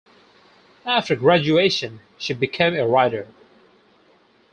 After 0.83 1.15
graduation, 1.15 1.99
she 2.17 2.33
became 2.33 2.73
a 2.73 2.87
writer. 2.87 3.27